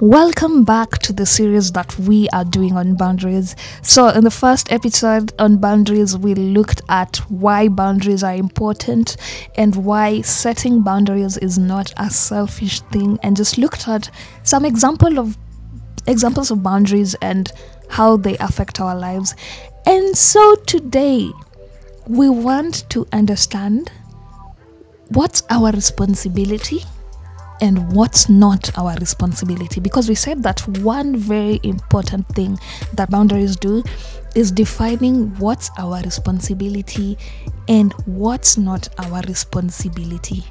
[0.00, 3.56] Welcome back to the series that we are doing on boundaries.
[3.82, 9.16] So, in the first episode on boundaries, we looked at why boundaries are important
[9.56, 14.08] and why setting boundaries is not a selfish thing, and just looked at
[14.44, 15.36] some example of
[16.06, 17.50] examples of boundaries and
[17.88, 19.34] how they affect our lives.
[19.84, 21.28] And so today,
[22.06, 23.90] we want to understand
[25.08, 26.84] what's our responsibility
[27.60, 32.58] and what's not our responsibility because we said that one very important thing
[32.94, 33.82] that boundaries do
[34.34, 37.16] is defining what's our responsibility
[37.68, 40.44] and what's not our responsibility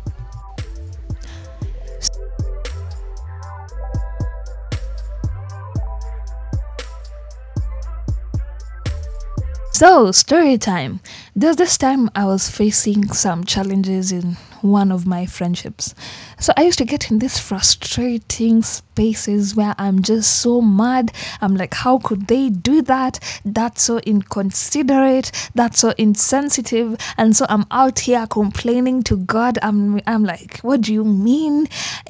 [9.71, 11.01] So, story time.
[11.35, 15.93] There's this time I was facing some challenges in one of my friendships.
[16.40, 21.12] So, I used to get in these frustrating spaces where I'm just so mad.
[21.41, 23.20] I'm like, how could they do that?
[23.45, 25.32] That's so inconsiderate.
[25.55, 26.98] That's so insensitive.
[27.17, 29.57] And so I'm out here complaining to God.
[29.62, 31.67] I'm, I'm like, what do you mean?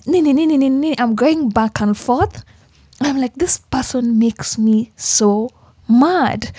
[0.08, 2.44] I'm going back and forth.
[3.02, 5.52] I'm like, this person makes me so
[5.88, 6.52] mad.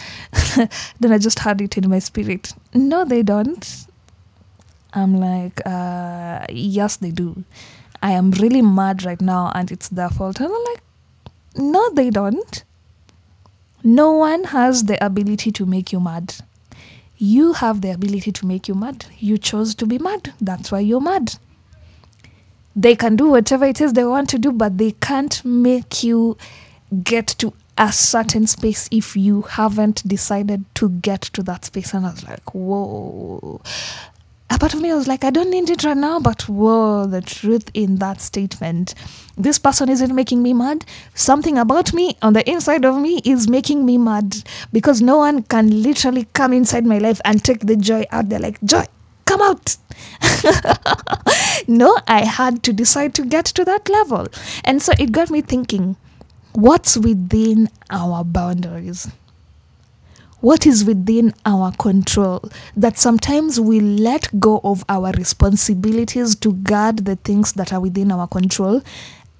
[1.00, 2.54] then I just had it in my spirit.
[2.74, 3.86] No, they don't.
[4.94, 7.44] I'm like, uh, yes, they do.
[8.02, 10.40] I am really mad right now and it's their fault.
[10.40, 10.82] And I'm like,
[11.56, 12.64] no, they don't.
[13.84, 16.34] No one has the ability to make you mad.
[17.16, 19.06] You have the ability to make you mad.
[19.18, 20.32] You chose to be mad.
[20.40, 21.34] That's why you're mad.
[22.76, 26.36] They can do whatever it is they want to do, but they can't make you
[27.02, 31.94] get to a certain space if you haven't decided to get to that space.
[31.94, 33.60] And I was like, whoa.
[34.50, 37.20] A part of me was like, I don't need it right now, but whoa, the
[37.20, 38.94] truth in that statement.
[39.36, 40.86] This person isn't making me mad.
[41.14, 44.36] Something about me on the inside of me is making me mad
[44.72, 48.40] because no one can literally come inside my life and take the joy out there.
[48.40, 48.84] Like, joy,
[49.26, 49.76] come out.
[51.68, 54.28] no, I had to decide to get to that level.
[54.64, 55.96] And so it got me thinking
[56.54, 59.08] what's within our boundaries
[60.40, 62.40] what is within our control
[62.76, 68.12] that sometimes we let go of our responsibilities to guard the things that are within
[68.12, 68.80] our control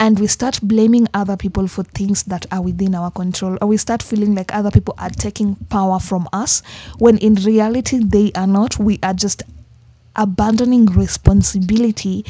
[0.00, 3.76] and we start blaming other people for things that are within our control or we
[3.76, 6.62] start feeling like other people are taking power from us
[6.98, 8.78] when in reality they are not.
[8.78, 9.42] We are just
[10.14, 12.24] abandoning responsibility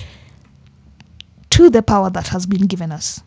[1.51, 3.21] to the power that has been given us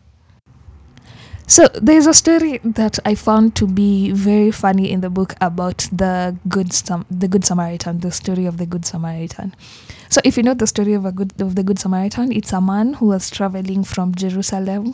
[1.48, 5.88] so there's a story that I found to be very funny in the book about
[5.92, 9.54] the good Sam- the good Samaritan, the story of the good Samaritan.
[10.12, 12.60] So if you know the story of a good of the good Samaritan, it's a
[12.60, 14.94] man who was traveling from Jerusalem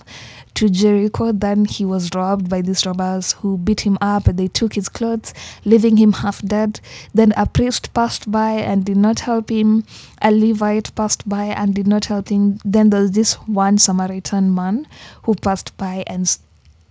[0.53, 1.31] to Jericho.
[1.31, 4.25] Then he was robbed by these robbers who beat him up.
[4.25, 5.33] They took his clothes,
[5.65, 6.79] leaving him half dead.
[7.15, 9.85] Then a priest passed by and did not help him.
[10.21, 12.59] A Levite passed by and did not help him.
[12.63, 14.85] Then there's this one Samaritan man
[15.23, 16.37] who passed by and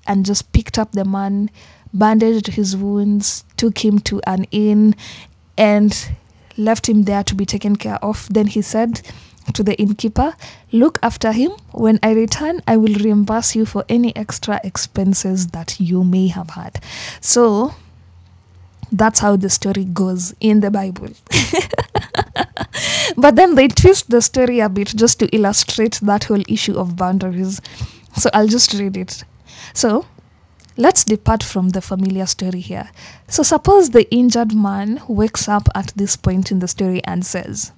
[0.05, 1.49] and just picked up the man,
[1.95, 4.97] bandaged his wounds, took him to an inn,
[5.57, 6.09] and
[6.57, 8.29] left him there to be taken care of.
[8.31, 9.03] Then he said
[9.53, 10.35] to the innkeeper,
[10.73, 11.53] Look after him.
[11.73, 16.51] When I return, I will reimburse you for any extra expenses that you may have
[16.51, 16.81] had.
[17.21, 17.75] So
[18.93, 21.09] that's how the story goes in the Bible.
[23.17, 26.97] but then they twist the story a bit just to illustrate that whole issue of
[26.97, 27.61] boundaries.
[28.17, 29.25] So I'll just read it.
[29.75, 30.07] So
[30.77, 32.91] let's depart from the familiar story here.
[33.29, 37.73] So suppose the injured man wakes up at this point in the story and says,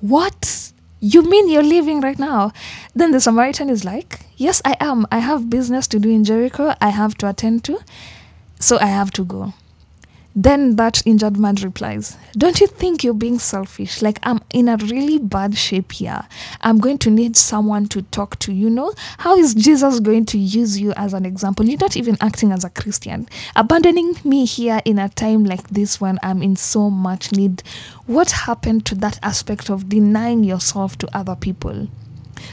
[0.00, 0.72] What?
[1.00, 2.52] You mean you're leaving right now?
[2.94, 5.06] Then the Samaritan is like, Yes, I am.
[5.10, 6.74] I have business to do in Jericho.
[6.80, 7.78] I have to attend to.
[8.58, 9.54] So I have to go.
[10.36, 14.00] Then that injured man replies, Don't you think you're being selfish?
[14.00, 16.22] Like, I'm in a really bad shape here.
[16.60, 18.52] I'm going to need someone to talk to.
[18.52, 21.66] You know, how is Jesus going to use you as an example?
[21.66, 23.28] You're not even acting as a Christian.
[23.56, 27.64] Abandoning me here in a time like this when I'm in so much need.
[28.06, 31.88] What happened to that aspect of denying yourself to other people?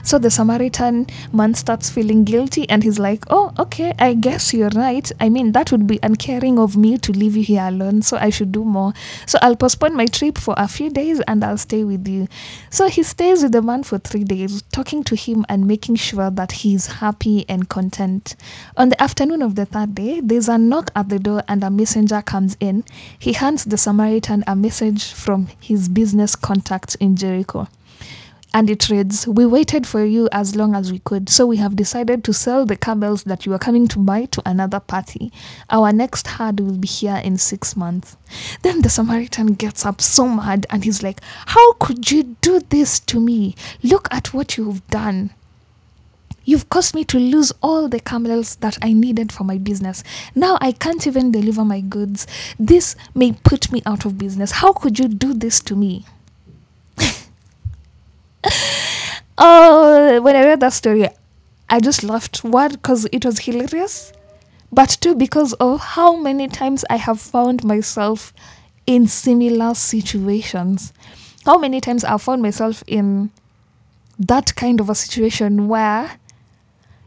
[0.03, 4.69] So the Samaritan man starts feeling guilty and he's like, Oh, okay, I guess you're
[4.69, 5.11] right.
[5.19, 8.29] I mean, that would be uncaring of me to leave you here alone, so I
[8.29, 8.93] should do more.
[9.25, 12.27] So I'll postpone my trip for a few days and I'll stay with you.
[12.69, 16.29] So he stays with the man for three days, talking to him and making sure
[16.31, 18.35] that he's happy and content.
[18.75, 21.69] On the afternoon of the third day, there's a knock at the door and a
[21.69, 22.83] messenger comes in.
[23.19, 27.67] He hands the Samaritan a message from his business contacts in Jericho.
[28.53, 31.75] And it reads, We waited for you as long as we could, so we have
[31.75, 35.31] decided to sell the camels that you are coming to buy to another party.
[35.69, 38.15] Our next herd will be here in six months.
[38.61, 42.99] Then the Samaritan gets up so mad and he's like, How could you do this
[43.01, 43.55] to me?
[43.83, 45.31] Look at what you've done.
[46.45, 50.01] You've caused me to lose all the camels that I needed for my business.
[50.33, 52.25] Now I can't even deliver my goods.
[52.57, 54.51] This may put me out of business.
[54.51, 56.05] How could you do this to me?
[59.37, 61.07] oh, when I read that story,
[61.69, 62.43] I just laughed.
[62.43, 64.13] One, because it was hilarious,
[64.71, 68.33] but two, because of how many times I have found myself
[68.85, 70.93] in similar situations.
[71.45, 73.31] How many times I've found myself in
[74.19, 76.11] that kind of a situation where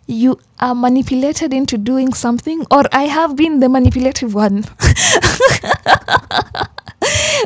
[0.07, 4.65] you are manipulated into doing something, or I have been the manipulative one.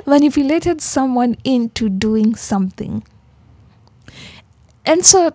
[0.07, 3.03] manipulated someone into doing something.
[4.87, 5.33] And so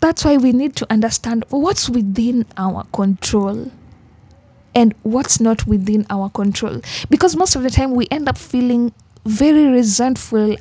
[0.00, 3.70] that's why we need to understand what's within our control
[4.74, 6.80] and what's not within our control.
[7.10, 8.92] Because most of the time we end up feeling
[9.24, 10.56] very resentful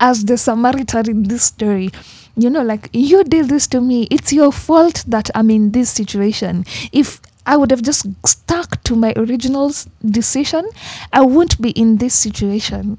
[0.00, 1.90] as the Samaritan in this story.
[2.36, 4.08] You know, like, you did this to me.
[4.10, 6.64] It's your fault that I'm in this situation.
[6.92, 9.72] If I would have just stuck to my original
[10.04, 10.68] decision,
[11.12, 12.98] I wouldn't be in this situation.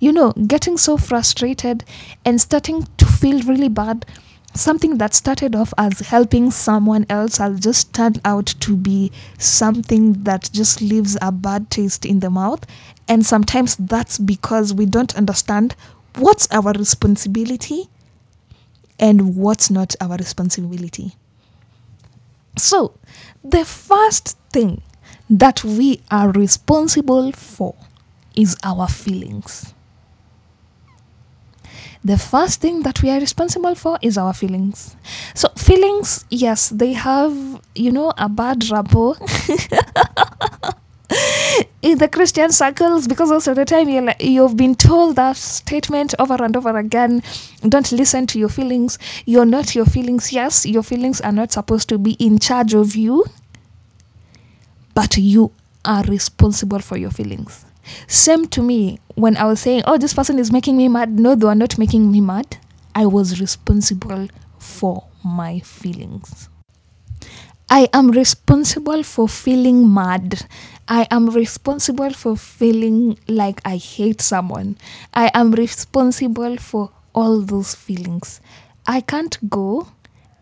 [0.00, 1.84] You know, getting so frustrated
[2.24, 4.06] and starting to feel really bad.
[4.54, 10.24] Something that started off as helping someone else has just turned out to be something
[10.24, 12.66] that just leaves a bad taste in the mouth.
[13.08, 15.74] And sometimes that's because we don't understand
[16.16, 17.88] what's our responsibility
[19.00, 21.14] and what's not our responsibility.
[22.58, 22.92] So,
[23.42, 24.82] the first thing
[25.30, 27.74] that we are responsible for
[28.36, 29.72] is our feelings.
[32.04, 34.96] The first thing that we are responsible for is our feelings.
[35.34, 37.34] So, feelings, yes, they have,
[37.74, 39.16] you know, a bad rapport
[41.82, 46.14] in the Christian circles because of the time you're like, you've been told that statement
[46.18, 47.22] over and over again.
[47.68, 48.98] Don't listen to your feelings.
[49.26, 50.32] You're not your feelings.
[50.32, 53.24] Yes, your feelings are not supposed to be in charge of you,
[54.94, 55.50] but you
[55.84, 57.64] are responsible for your feelings.
[58.06, 61.18] Same to me when I was saying, oh, this person is making me mad.
[61.18, 62.56] No, they are not making me mad.
[62.94, 66.48] I was responsible for my feelings.
[67.70, 70.46] I am responsible for feeling mad.
[70.88, 74.78] I am responsible for feeling like I hate someone.
[75.12, 78.40] I am responsible for all those feelings.
[78.86, 79.88] I can't go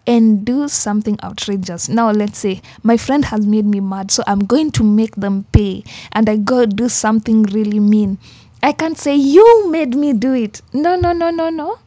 [0.06, 1.88] and do something outrageous.
[1.88, 5.44] Now, let's say my friend has made me mad, so I'm going to make them
[5.52, 8.18] pay, and I go do something really mean.
[8.62, 10.60] I can't say, You made me do it.
[10.72, 11.78] No, no, no, no, no.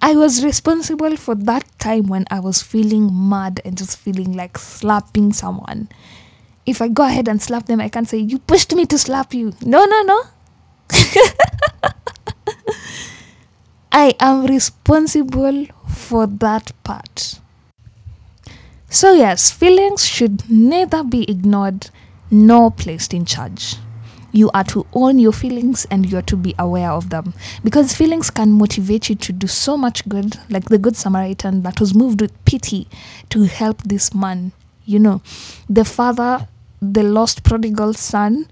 [0.00, 4.58] I was responsible for that time when I was feeling mad and just feeling like
[4.58, 5.88] slapping someone.
[6.66, 9.32] If I go ahead and slap them, I can't say, You pushed me to slap
[9.32, 9.52] you.
[9.62, 10.22] No, no, no.
[13.92, 15.66] I am responsible
[16.02, 17.40] for that part.
[18.90, 21.88] So, yes, feelings should neither be ignored
[22.30, 23.76] nor placed in charge.
[24.32, 27.94] You are to own your feelings and you are to be aware of them because
[27.94, 31.94] feelings can motivate you to do so much good, like the Good Samaritan that was
[31.94, 32.88] moved with pity
[33.30, 34.52] to help this man.
[34.84, 35.22] You know,
[35.68, 36.48] the father,
[36.80, 38.46] the lost prodigal son,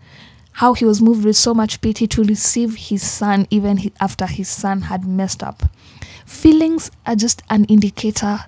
[0.52, 4.48] how he was moved with so much pity to receive his son even after his
[4.48, 5.62] son had messed up.
[6.30, 8.38] Feelings are just an indicator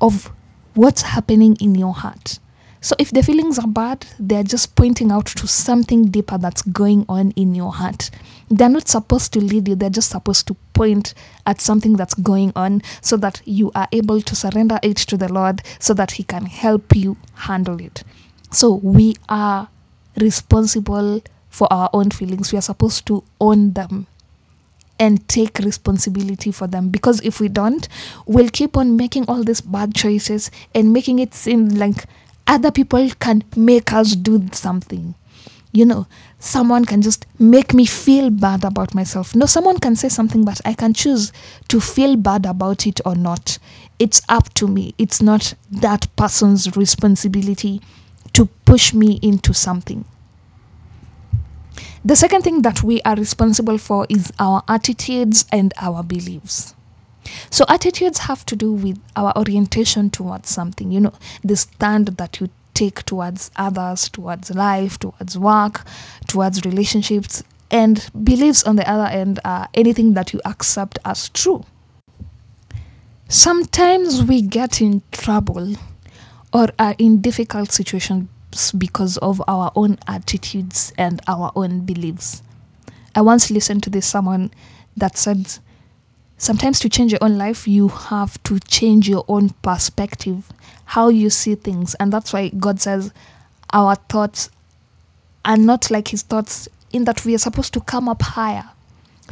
[0.00, 0.32] of
[0.72, 2.40] what's happening in your heart.
[2.80, 7.04] So if the feelings are bad, they're just pointing out to something deeper that's going
[7.08, 8.10] on in your heart.
[8.50, 11.14] They're not supposed to lead you, they're just supposed to point
[11.46, 15.32] at something that's going on so that you are able to surrender it to the
[15.32, 18.02] Lord so that He can help you handle it.
[18.50, 19.68] So we are
[20.16, 22.50] responsible for our own feelings.
[22.50, 24.06] We are supposed to own them
[24.98, 26.88] and take responsibility for them.
[26.88, 27.88] Because if we don't
[28.26, 32.04] we'll keep on making all these bad choices and making it seem like
[32.46, 35.14] other people can make us do something.
[35.72, 36.06] You know
[36.38, 39.34] someone can just make me feel bad about myself.
[39.34, 41.32] No someone can say something but i can choose
[41.68, 43.58] to feel bad about it or not.
[43.98, 44.94] It's up to me.
[44.98, 47.80] It's not that person's responsibility
[48.34, 50.04] to push me into something
[52.04, 56.74] the second thing that we are responsible for is our attitudes and our beliefs.
[57.50, 62.40] So, attitudes have to do with our orientation towards something, you know, the stand that
[62.40, 65.84] you take towards others, towards life, towards work,
[66.28, 67.42] towards relationships.
[67.70, 71.64] And beliefs, on the other end, are anything that you accept as true.
[73.28, 75.74] Sometimes we get in trouble
[76.52, 78.28] or are in difficult situations
[78.72, 82.42] because of our own attitudes and our own beliefs.
[83.14, 84.50] I once listened to this someone
[84.96, 85.58] that said
[86.38, 90.52] sometimes to change your own life you have to change your own perspective
[90.84, 93.12] how you see things and that's why god says
[93.72, 94.50] our thoughts
[95.44, 98.68] are not like his thoughts in that we are supposed to come up higher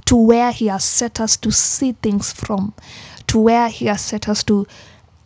[0.05, 2.73] to where he has set us to see things from
[3.27, 4.67] to where he has set us to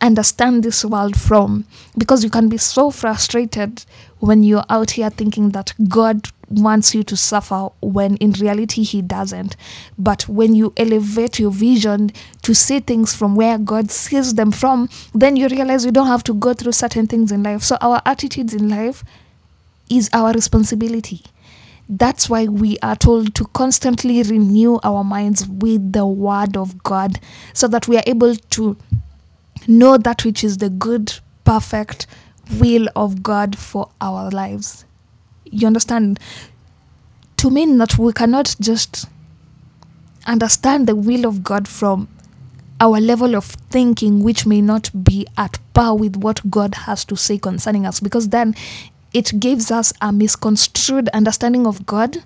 [0.01, 1.65] understand this world from.
[1.97, 3.83] Because you can be so frustrated
[4.19, 9.01] when you're out here thinking that God wants you to suffer when in reality he
[9.01, 9.55] doesn't.
[9.97, 12.11] But when you elevate your vision
[12.43, 16.23] to see things from where God sees them from then you realize you don't have
[16.25, 17.63] to go through certain things in life.
[17.63, 19.03] So our attitudes in life
[19.89, 21.23] is our responsibility.
[21.89, 27.19] That's why we are told to constantly renew our minds with the word of God
[27.53, 28.75] so that we are able to
[29.67, 32.07] know that which is the good, perfect
[32.59, 34.85] will of God for our lives.
[35.45, 36.19] You understand?
[37.37, 39.05] To mean that we cannot just
[40.25, 42.07] understand the will of God from
[42.79, 47.15] our level of thinking, which may not be at par with what God has to
[47.15, 48.55] say concerning us, because then
[49.13, 52.23] it gives us a misconstrued understanding of God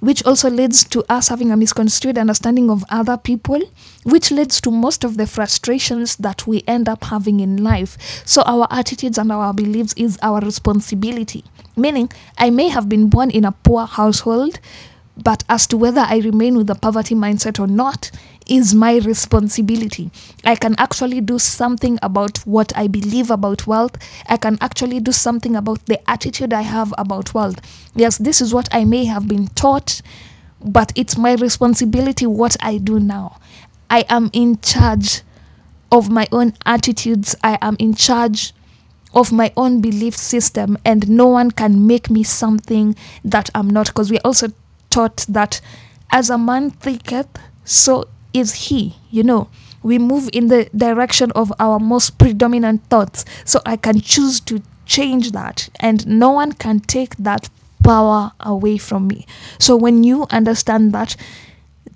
[0.00, 3.60] which also leads to us having a misconstrued understanding of other people,
[4.04, 7.96] which leads to most of the frustrations that we end up having in life.
[8.26, 11.44] So, our attitudes and our beliefs is our responsibility.
[11.76, 14.58] Meaning, I may have been born in a poor household,
[15.22, 18.10] but as to whether I remain with a poverty mindset or not
[18.50, 20.10] is my responsibility.
[20.44, 23.96] I can actually do something about what I believe about wealth.
[24.28, 27.60] I can actually do something about the attitude I have about wealth.
[27.94, 30.02] Yes, this is what I may have been taught,
[30.62, 33.38] but it's my responsibility what I do now.
[33.88, 35.22] I am in charge
[35.92, 37.34] of my own attitudes.
[37.42, 38.52] I am in charge
[39.14, 43.86] of my own belief system, and no one can make me something that I'm not.
[43.86, 44.48] Because we're also
[44.90, 45.60] taught that
[46.12, 47.28] as a man thinketh,
[47.64, 48.96] so is he.
[49.10, 49.48] You know,
[49.82, 53.24] we move in the direction of our most predominant thoughts.
[53.44, 57.48] So I can choose to change that, and no one can take that
[57.82, 59.26] power away from me.
[59.58, 61.16] So when you understand that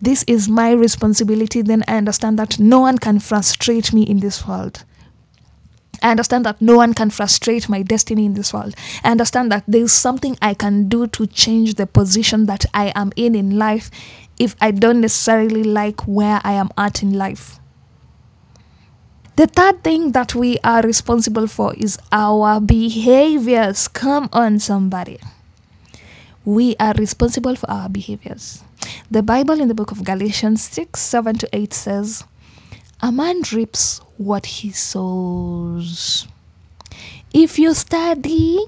[0.01, 4.47] this is my responsibility, then I understand that no one can frustrate me in this
[4.47, 4.85] world.
[6.03, 8.75] I understand that no one can frustrate my destiny in this world.
[9.03, 13.13] I understand that there's something I can do to change the position that I am
[13.17, 13.91] in in life
[14.39, 17.61] if I don't necessarily like where I am at in life.
[19.37, 23.89] The third thing that we are responsible for is our behaviors.
[23.89, 25.19] Come on, somebody.
[26.45, 28.63] We are responsible for our behaviors.
[29.11, 32.23] The Bible in the book of Galatians 6 7 to 8 says,
[33.01, 36.29] A man reaps what he sows.
[37.33, 38.61] If you study,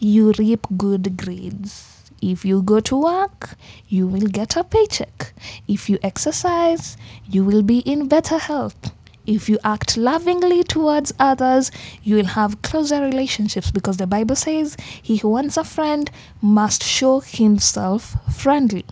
[0.00, 1.93] you reap good grades.
[2.26, 3.54] If you go to work,
[3.86, 5.34] you will get a paycheck.
[5.68, 6.96] If you exercise,
[7.28, 8.92] you will be in better health.
[9.26, 11.70] If you act lovingly towards others,
[12.02, 16.82] you will have closer relationships because the Bible says, He who wants a friend must
[16.82, 18.86] show himself friendly.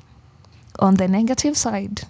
[0.79, 2.03] On the negative side,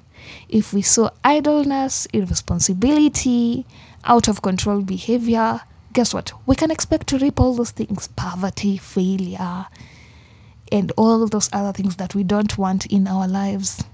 [0.48, 3.64] if we saw idleness, irresponsibility,
[4.04, 5.60] out of control behavior,
[5.92, 6.32] guess what?
[6.46, 9.66] We can expect to reap all those things poverty, failure,
[10.72, 13.84] and all those other things that we don't want in our lives.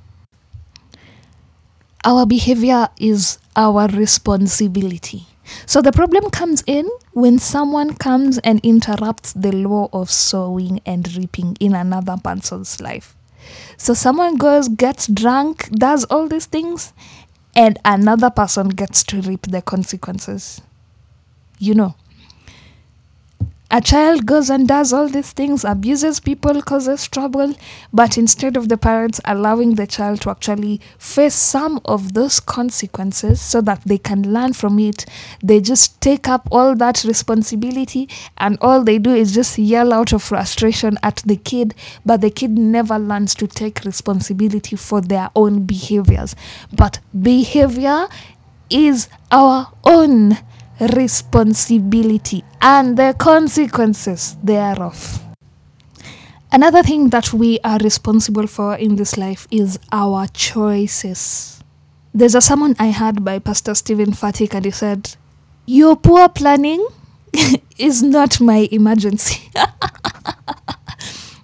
[2.05, 5.27] Our behavior is our responsibility.
[5.67, 11.13] So the problem comes in when someone comes and interrupts the law of sowing and
[11.17, 13.15] reaping in another person's life.
[13.77, 16.93] So someone goes, gets drunk, does all these things,
[17.57, 20.61] and another person gets to reap the consequences.
[21.59, 21.95] You know,
[23.71, 27.55] a child goes and does all these things, abuses people, causes trouble,
[27.93, 33.43] but instead of the parents allowing the child to actually face some of those consequences
[33.43, 35.05] so that they can learn from it,
[35.43, 38.09] they just take up all that responsibility
[38.39, 41.75] and all they do is just yell out of frustration at the kid,
[42.07, 46.35] but the kid never learns to take responsibility for their own behaviors.
[46.73, 48.09] But behavior
[48.71, 50.39] is our own
[50.81, 55.23] responsibility and the consequences thereof.
[56.51, 61.63] Another thing that we are responsible for in this life is our choices.
[62.15, 65.15] There's a sermon I had by Pastor Steven Furtick, and he said,
[65.67, 66.87] Your poor planning
[67.79, 69.51] is not my emergency.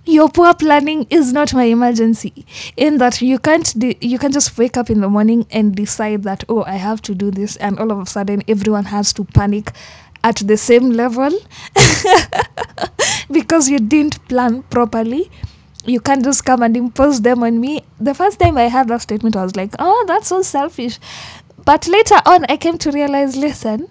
[0.06, 2.44] your poor planning is not my emergency.
[2.76, 6.22] In that you can't de- you can just wake up in the morning and decide
[6.24, 9.24] that oh i have to do this and all of a sudden everyone has to
[9.24, 9.72] panic
[10.22, 11.30] at the same level.
[13.30, 15.30] Because you didn't plan properly.
[15.84, 17.82] You can't just come and impose them on me.
[18.00, 20.98] The first time i heard that statement i was like oh that's so selfish.
[21.64, 23.88] But later on i came to realize listen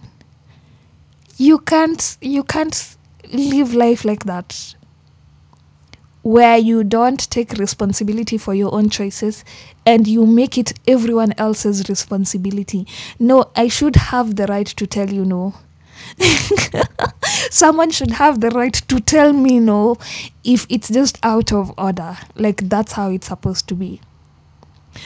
[1.37, 2.95] you can't you can't
[3.31, 4.75] live life like that
[6.23, 9.43] where you don't take responsibility for your own choices
[9.85, 12.87] and you make it everyone else's responsibility.
[13.19, 15.53] No, I should have the right to tell you no.
[17.51, 19.97] Someone should have the right to tell me no
[20.43, 22.17] if it's just out of order.
[22.35, 24.01] Like that's how it's supposed to be.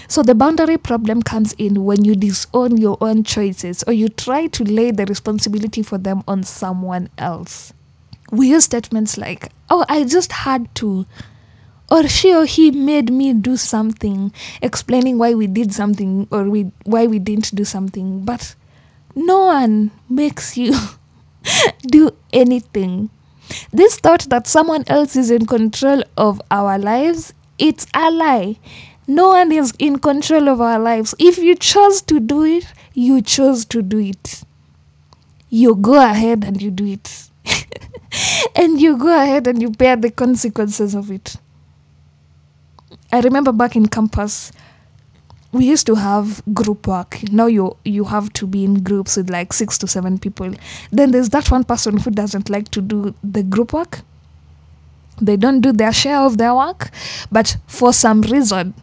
[0.07, 4.47] So the boundary problem comes in when you disown your own choices or you try
[4.47, 7.73] to lay the responsibility for them on someone else
[8.31, 11.05] we use statements like, oh, I just had to,
[11.89, 14.31] or she or he made me do something,
[14.61, 18.25] explaining why we did something or we, why we didn't do something.
[18.25, 18.55] But
[19.15, 20.77] no one makes you
[21.81, 23.09] do anything.
[23.71, 28.57] This thought that someone else is in control of our lives, it's a lie.
[29.07, 31.15] No one is in control of our lives.
[31.17, 34.43] If you chose to do it, you chose to do it.
[35.49, 37.29] You go ahead and you do it.
[38.55, 41.35] and you go ahead and you bear the consequences of it.
[43.11, 44.51] I remember back in campus,
[45.51, 47.19] we used to have group work.
[47.31, 50.53] Now you you have to be in groups with like six to seven people.
[50.91, 54.01] Then there's that one person who doesn't like to do the group work.
[55.21, 56.91] They don't do their share of their work,
[57.31, 58.75] but for some reason,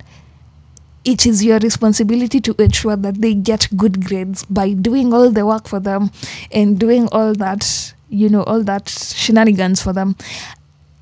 [1.04, 5.46] it is your responsibility to ensure that they get good grades by doing all the
[5.46, 6.10] work for them
[6.50, 10.16] and doing all that you know all that shenanigans for them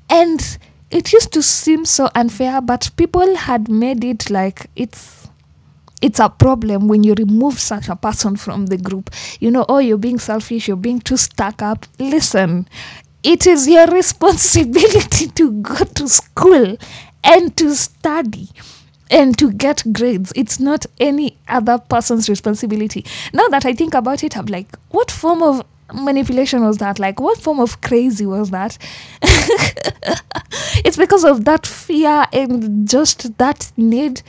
[0.09, 0.57] and
[0.91, 5.27] it used to seem so unfair but people had made it like it's
[6.01, 9.79] it's a problem when you remove such a person from the group you know oh
[9.79, 12.67] you're being selfish you're being too stuck up listen
[13.23, 16.77] it is your responsibility to go to school
[17.23, 18.49] and to study
[19.09, 20.33] and to get grades.
[20.35, 23.05] It's not any other person's responsibility.
[23.31, 26.99] Now that I think about it, I'm like, what form of manipulation was that?
[26.99, 28.77] Like, what form of crazy was that?
[30.85, 34.21] it's because of that fear and just that need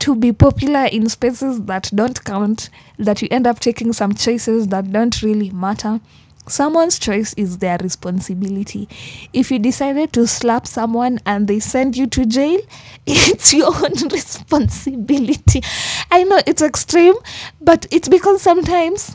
[0.00, 4.68] to be popular in spaces that don't count that you end up taking some choices
[4.68, 6.00] that don't really matter.
[6.46, 8.88] Someone's choice is their responsibility.
[9.32, 12.60] If you decided to slap someone and they send you to jail,
[13.06, 15.62] it's your own responsibility.
[16.10, 17.14] I know it's extreme,
[17.60, 19.14] but it's because sometimes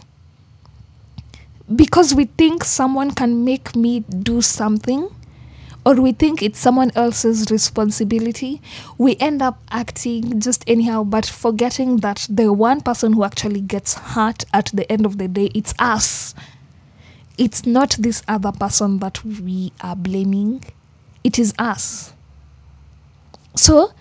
[1.73, 5.10] because we think someone can make me do something
[5.86, 8.62] or we think it's someone else's responsibility,
[8.97, 13.93] we end up acting just anyhow, but forgetting that the one person who actually gets
[13.93, 16.34] hurt at the end of the day, it's us.
[17.38, 20.63] It's not this other person that we are blaming,
[21.23, 22.13] it is us.
[23.56, 23.91] So,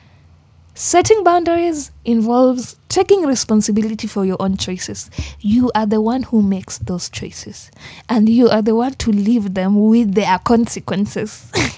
[0.76, 5.10] Setting boundaries involves taking responsibility for your own choices.
[5.40, 7.68] You are the one who makes those choices,
[8.08, 11.50] and you are the one to live them with their consequences.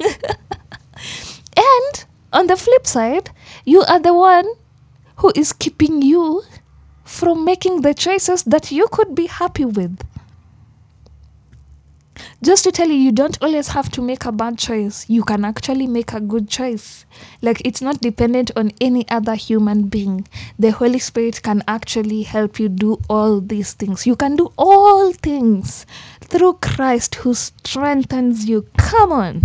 [1.57, 3.31] and on the flip side,
[3.65, 4.47] you are the one
[5.17, 6.43] who is keeping you
[7.05, 9.99] from making the choices that you could be happy with.
[12.43, 15.09] Just to tell you, you don't always have to make a bad choice.
[15.09, 17.07] You can actually make a good choice.
[17.41, 20.29] Like it's not dependent on any other human being.
[20.59, 24.07] The Holy Spirit can actually help you do all these things.
[24.07, 25.87] You can do all things
[26.21, 28.67] through Christ who strengthens you.
[28.77, 29.43] Come on.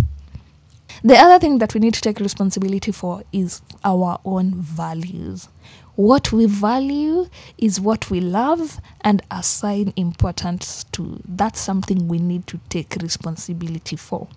[1.02, 5.48] The other thing that we need to take responsibility for is our own values.
[5.96, 7.28] What we value
[7.58, 11.22] is what we love and assign importance to.
[11.28, 14.28] That's something we need to take responsibility for.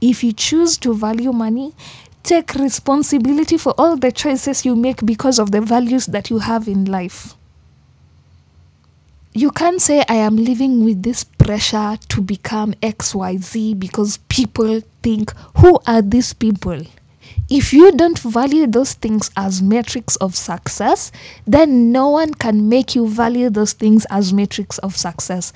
[0.00, 1.74] If you choose to value money,
[2.22, 6.68] take responsibility for all the choices you make because of the values that you have
[6.68, 7.34] in life.
[9.32, 15.32] You can't say, I am living with this pressure to become XYZ because people think,
[15.58, 16.82] who are these people?
[17.50, 21.10] If you don't value those things as metrics of success,
[21.46, 25.52] then no one can make you value those things as metrics of success.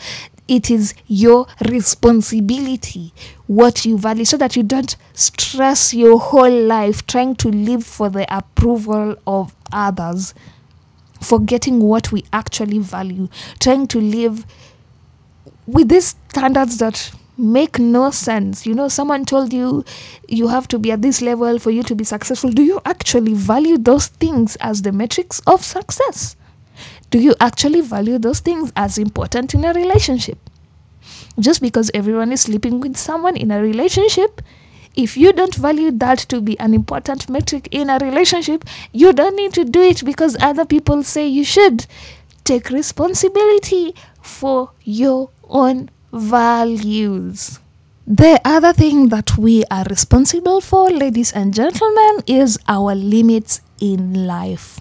[0.49, 3.13] It is your responsibility
[3.47, 8.11] what you value so that you don't stress your whole life trying to live for
[8.11, 10.35] the approval of others,
[11.21, 13.29] forgetting what we actually value,
[13.61, 14.45] trying to live
[15.67, 18.67] with these standards that make no sense.
[18.67, 19.85] You know, someone told you
[20.29, 22.51] you have to be at this level for you to be successful.
[22.51, 26.37] Do you actually value those things as the metrics of success?
[27.11, 30.39] Do you actually value those things as important in a relationship?
[31.39, 34.41] Just because everyone is sleeping with someone in a relationship,
[34.97, 39.35] if you don't value that to be an important metric in a relationship, you don't
[39.37, 41.87] need to do it because other people say you should.
[42.45, 47.59] Take responsibility for your own values.
[48.07, 54.27] The other thing that we are responsible for, ladies and gentlemen, is our limits in
[54.27, 54.79] life.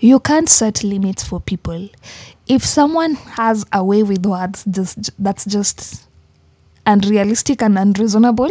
[0.00, 1.88] You can't set limits for people.
[2.46, 6.06] If someone has a way with words just that's just
[6.86, 8.50] unrealistic and unreasonable,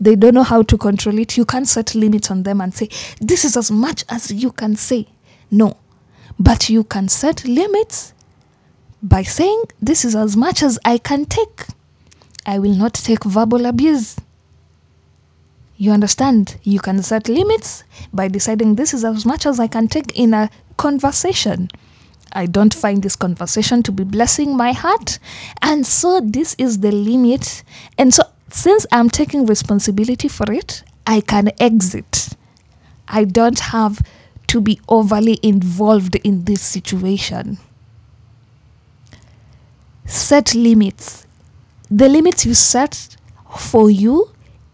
[0.00, 1.36] they don't know how to control it.
[1.36, 2.88] You can't set limits on them and say,
[3.20, 5.08] This is as much as you can say.
[5.50, 5.76] No.
[6.38, 8.12] But you can set limits
[9.02, 11.66] by saying, This is as much as I can take.
[12.46, 14.16] I will not take verbal abuse.
[15.76, 16.56] You understand?
[16.62, 20.32] You can set limits by deciding this is as much as I can take in
[20.34, 21.68] a conversation.
[22.32, 25.18] I don't find this conversation to be blessing my heart.
[25.60, 27.64] And so this is the limit.
[27.98, 32.28] And so since I'm taking responsibility for it, I can exit.
[33.08, 34.00] I don't have
[34.48, 37.58] to be overly involved in this situation.
[40.12, 41.26] Set limits.
[41.90, 43.16] The limits you set
[43.56, 44.28] for you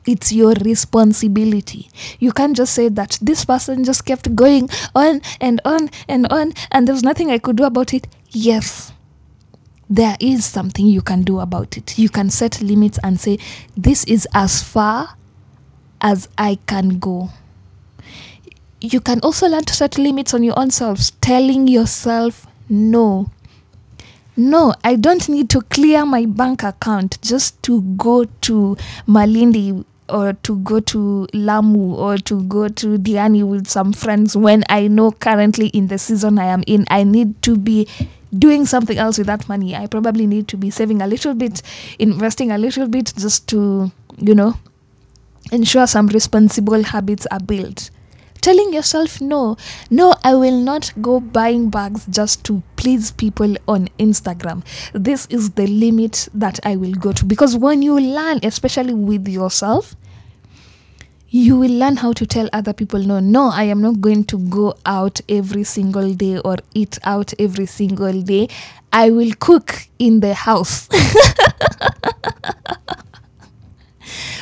[0.08, 1.90] it's your responsibility.
[2.18, 6.54] You can't just say that this person just kept going on and on and on,
[6.72, 8.06] and there's nothing I could do about it.
[8.30, 8.90] Yes,
[9.90, 11.98] there is something you can do about it.
[11.98, 13.38] You can set limits and say,
[13.76, 15.10] This is as far
[16.00, 17.28] as I can go.
[18.80, 23.30] You can also learn to set limits on your own self, telling yourself no.
[24.38, 28.76] No, I don't need to clear my bank account just to go to
[29.08, 34.62] Malindi or to go to Lamu or to go to Diani with some friends when
[34.68, 37.88] I know currently in the season I am in, I need to be
[38.38, 39.74] doing something else with that money.
[39.74, 41.60] I probably need to be saving a little bit,
[41.98, 44.54] investing a little bit just to, you know,
[45.50, 47.90] ensure some responsible habits are built
[48.48, 49.58] telling yourself no
[49.90, 54.64] no i will not go buying bags just to please people on instagram.
[54.94, 57.26] This is the limit that i will go to.
[57.26, 59.94] Because when you learn especially with yourself
[61.28, 64.38] you will learn how to tell other people no no i am not going to
[64.48, 68.48] go out every single day or eat out every single day.
[68.94, 70.88] I will cook in the house.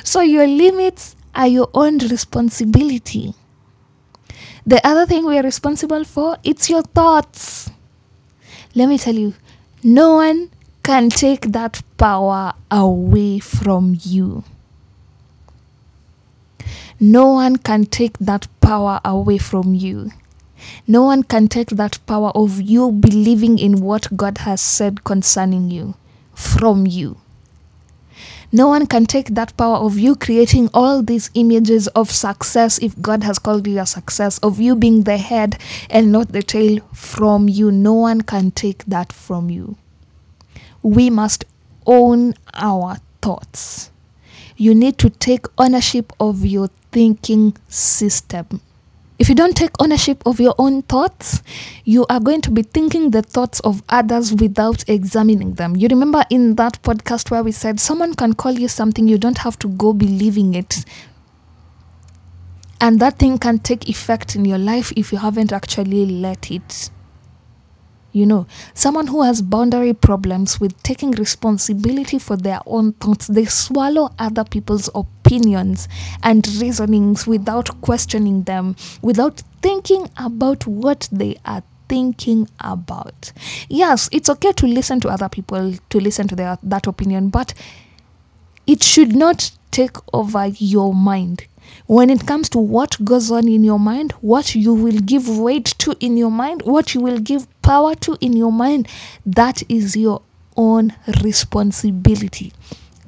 [0.04, 3.34] So your limits are your own responsibility
[4.66, 7.70] the other thing we are responsible for, it's your thoughts.
[8.74, 9.34] Let me tell you,
[9.82, 10.50] no one
[10.82, 14.42] can take that power away from you.
[16.98, 20.10] No one can take that power away from you.
[20.88, 25.70] No one can take that power of you believing in what God has said concerning
[25.70, 25.94] you
[26.34, 27.18] from you.
[28.52, 33.00] No one can take that power of you creating all these images of success if
[33.02, 35.58] God has called you a success, of you being the head
[35.90, 37.70] and not the tail from you.
[37.70, 39.76] No one can take that from you.
[40.82, 41.44] We must
[41.86, 43.90] own our thoughts.
[44.56, 48.60] You need to take ownership of your thinking system.
[49.18, 51.42] If you don't take ownership of your own thoughts,
[51.84, 55.74] you are going to be thinking the thoughts of others without examining them.
[55.74, 59.38] You remember in that podcast where we said someone can call you something, you don't
[59.38, 60.84] have to go believing it.
[62.78, 66.90] And that thing can take effect in your life if you haven't actually let it.
[68.16, 73.44] You know, someone who has boundary problems with taking responsibility for their own thoughts, they
[73.44, 75.86] swallow other people's opinions
[76.22, 83.32] and reasonings without questioning them, without thinking about what they are thinking about.
[83.68, 87.52] Yes, it's okay to listen to other people, to listen to their that opinion, but
[88.66, 91.44] it should not take over your mind
[91.86, 95.66] when it comes to what goes on in your mind, what you will give weight
[95.78, 98.88] to in your mind, what you will give power to in your mind,
[99.24, 100.22] that is your
[100.56, 102.52] own responsibility.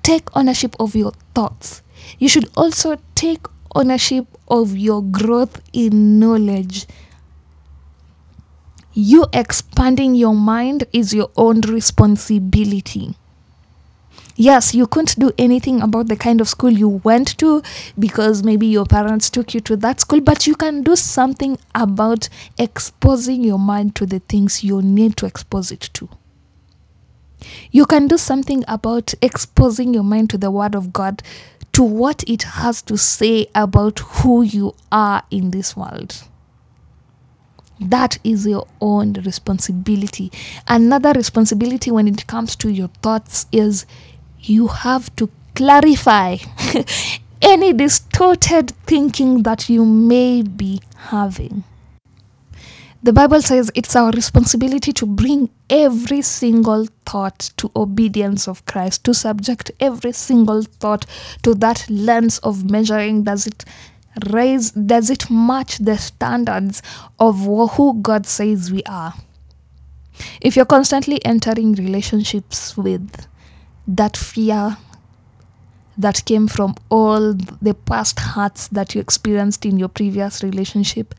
[0.03, 1.83] Take ownership of your thoughts.
[2.19, 6.87] You should also take ownership of your growth in knowledge.
[8.93, 13.17] You expanding your mind is your own responsibility
[14.39, 17.61] yes, you couldn't do anything about the kind of school you went to
[17.99, 22.29] because maybe your parents took you to that school, but you can do something about
[22.57, 26.09] exposing your mind to the things you need to expose it to.
[27.71, 31.23] You can do something about exposing your mind to the Word of God,
[31.73, 36.17] to what it has to say about who you are in this world.
[37.81, 40.33] That is your own responsibility.
[40.67, 43.87] Another responsibility when it comes to your thoughts is
[44.41, 46.37] you have to clarify
[47.43, 51.65] any distorted thinking that you may be having.
[53.01, 59.05] The Bible says it's our responsibility to bring every single thought to obedience of Christ,
[59.05, 61.07] to subject every single thought
[61.45, 63.23] to that lens of measuring.
[63.23, 63.65] Does it
[64.31, 66.83] raise, does it match the standards
[67.21, 69.15] of who God says we are?
[70.41, 73.29] If you're constantly entering relationships with
[73.89, 74.77] that fear
[75.97, 81.15] that came from all the past hurts that you experienced in your previous relationship,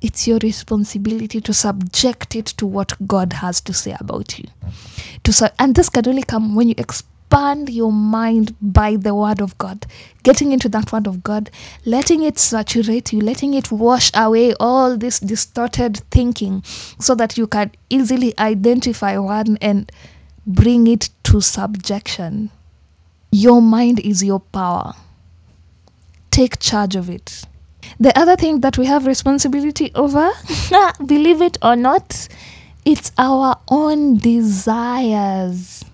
[0.00, 4.44] it's your responsibility to subject it to what God has to say about you.
[5.24, 9.40] To su- and this can only come when you expand your mind by the word
[9.40, 9.86] of God,
[10.22, 11.50] getting into that word of God,
[11.84, 17.46] letting it saturate you, letting it wash away all this distorted thinking so that you
[17.46, 19.90] can easily identify one and
[20.46, 22.50] bring it to subjection.
[23.30, 24.94] Your mind is your power.
[26.30, 27.44] Take charge of it.
[28.00, 30.30] The other thing that we have responsibility over,
[31.06, 32.28] believe it or not,
[32.84, 35.84] it's our own desires.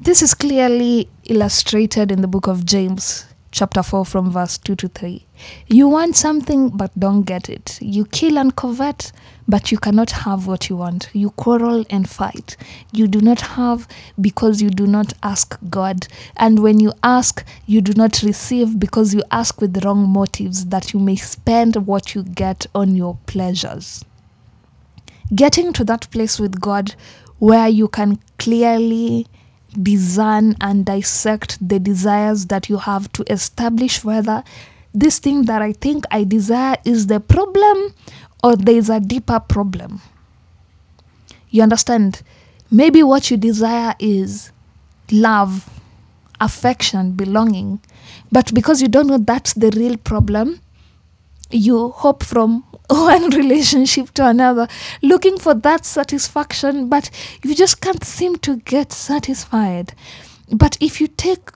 [0.00, 4.88] This is clearly illustrated in the book of James, chapter 4, from verse 2 to
[4.88, 5.26] 3.
[5.66, 7.78] You want something but don't get it.
[7.80, 9.12] You kill and covet,
[9.48, 11.10] but you cannot have what you want.
[11.12, 12.56] You quarrel and fight.
[12.92, 13.88] You do not have
[14.20, 16.06] because you do not ask God.
[16.36, 20.92] And when you ask, you do not receive because you ask with wrong motives that
[20.92, 24.04] you may spend what you get on your pleasures.
[25.34, 26.94] Getting to that place with God
[27.38, 29.26] where you can clearly
[29.82, 34.42] discern and dissect the desires that you have to establish whether
[34.94, 37.94] this thing that I think I desire is the problem
[38.42, 40.00] or there is a deeper problem.
[41.50, 42.22] You understand?
[42.70, 44.52] Maybe what you desire is
[45.10, 45.68] love,
[46.40, 47.80] affection, belonging,
[48.32, 50.60] but because you don't know that's the real problem,
[51.50, 54.66] you hope from one relationship to another
[55.00, 57.08] looking for that satisfaction, but
[57.44, 59.94] you just can't seem to get satisfied.
[60.50, 61.50] But if you take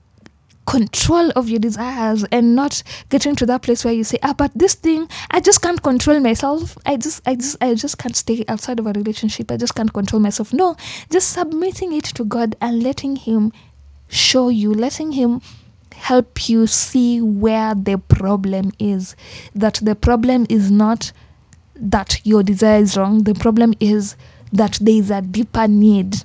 [0.66, 4.50] control of your desires and not getting to that place where you say ah but
[4.54, 6.78] this thing i just can't control myself.
[6.86, 9.50] I just i just i just can't stay outside of a relationship.
[9.50, 10.54] I just can't control myself.
[10.54, 10.76] No
[11.10, 13.52] just submitting it to god and letting him
[14.08, 15.42] show you letting him
[15.94, 19.16] help you see where the problem is
[19.54, 21.12] that the problem is not
[21.76, 24.16] that your desire is wrong the problem is
[24.52, 26.16] that there is a deeper need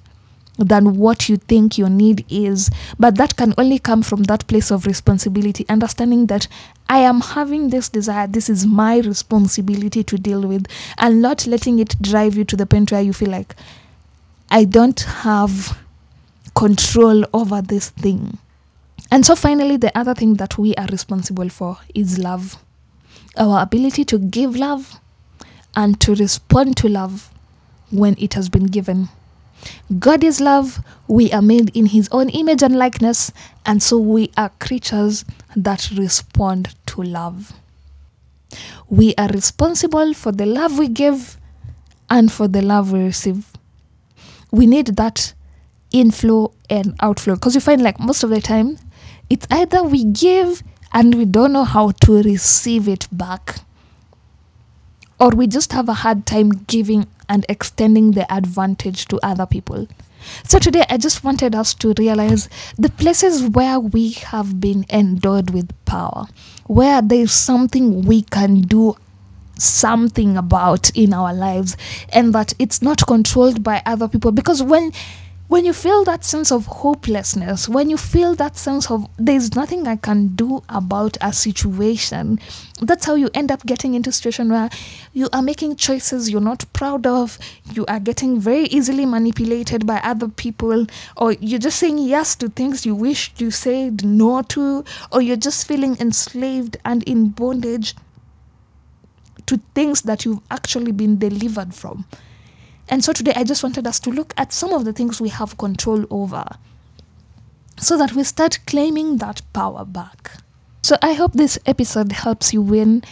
[0.59, 2.69] than what you think your need is.
[2.99, 6.47] But that can only come from that place of responsibility, understanding that
[6.89, 11.79] I am having this desire, this is my responsibility to deal with, and not letting
[11.79, 13.55] it drive you to the point where you feel like,
[14.51, 15.77] I don't have
[16.55, 18.37] control over this thing.
[19.11, 22.57] And so, finally, the other thing that we are responsible for is love
[23.37, 24.99] our ability to give love
[25.75, 27.29] and to respond to love
[27.91, 29.09] when it has been given.
[29.97, 30.79] God is love.
[31.07, 33.31] We are made in His own image and likeness,
[33.65, 37.53] and so we are creatures that respond to love.
[38.89, 41.37] We are responsible for the love we give
[42.09, 43.45] and for the love we receive.
[44.51, 45.33] We need that
[45.91, 48.77] inflow and outflow because you find like most of the time
[49.29, 53.59] it's either we give and we don't know how to receive it back
[55.19, 59.87] or we just have a hard time giving and extending the advantage to other people.
[60.43, 65.51] So, today I just wanted us to realize the places where we have been endowed
[65.51, 66.27] with power,
[66.67, 68.95] where there's something we can do
[69.57, 71.77] something about in our lives,
[72.13, 74.31] and that it's not controlled by other people.
[74.31, 74.91] Because when
[75.49, 79.87] when you feel that sense of hopelessness, when you feel that sense of there's nothing
[79.87, 82.39] I can do about a situation,
[82.83, 84.69] that's how you end up getting into a situation where
[85.11, 87.39] you are making choices you're not proud of,
[87.73, 90.85] you are getting very easily manipulated by other people,
[91.17, 95.35] or you're just saying yes to things you wish you said no to, or you're
[95.35, 97.95] just feeling enslaved and in bondage
[99.47, 102.05] to things that you've actually been delivered from.
[102.89, 105.29] And so today I just wanted us to look at some of the things we
[105.29, 106.43] have control over
[107.77, 110.31] so that we start claiming that power back.
[110.81, 113.03] So I hope this episode helps you win.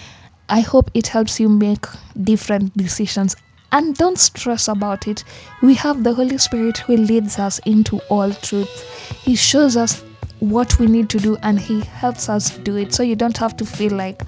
[0.50, 1.86] I hope it helps you make
[2.24, 3.36] different decisions.
[3.72, 5.24] And don't stress about it.
[5.62, 9.12] We have the Holy Spirit who leads us into all truth.
[9.24, 10.04] He shows us
[10.40, 12.94] what we need to do and He helps us do it.
[12.94, 14.24] So you don't have to feel like,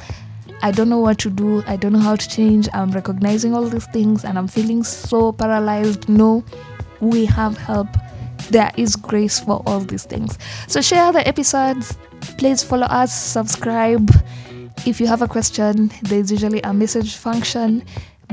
[0.61, 3.63] I don't know what to do, I don't know how to change, I'm recognizing all
[3.63, 6.09] these things and I'm feeling so paralyzed.
[6.09, 6.43] No,
[6.99, 7.87] we have help.
[8.49, 10.37] There is grace for all these things.
[10.67, 11.97] So share the episodes.
[12.37, 14.11] Please follow us, subscribe.
[14.85, 17.83] If you have a question, there's usually a message function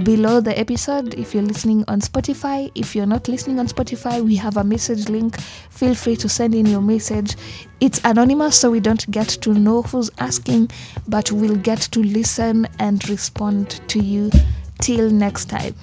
[0.03, 2.71] below the episode if you're listening on Spotify.
[2.75, 5.41] If you're not listening on Spotify, we have a message link.
[5.71, 7.37] Feel free to send in your message.
[7.81, 10.71] It's anonymous, so we don't get to know who's asking,
[11.09, 14.31] but we'll get to listen and respond to you.
[14.79, 15.75] Till next time.